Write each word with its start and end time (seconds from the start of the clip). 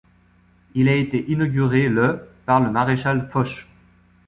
Il 0.73 0.89
a 0.89 0.95
été 0.95 1.29
inauguré 1.31 1.87
le 1.87 2.27
par 2.47 2.59
le 2.59 2.71
maréchal 2.71 3.27
Foch. 3.29 3.67